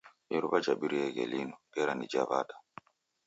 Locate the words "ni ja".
1.95-2.23